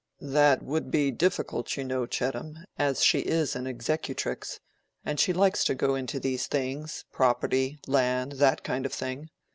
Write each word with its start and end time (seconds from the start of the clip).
"That 0.33 0.63
would 0.63 0.89
be 0.89 1.11
difficult, 1.11 1.77
you 1.77 1.83
know, 1.83 2.07
Chettam, 2.07 2.65
as 2.75 3.03
she 3.03 3.19
is 3.19 3.55
an 3.55 3.67
executrix, 3.67 4.59
and 5.05 5.19
she 5.19 5.31
likes 5.31 5.63
to 5.65 5.75
go 5.75 5.93
into 5.93 6.19
these 6.19 6.47
things—property, 6.47 7.81
land, 7.85 8.31
that 8.31 8.63
kind 8.63 8.87
of 8.87 8.93
thing. 8.93 9.29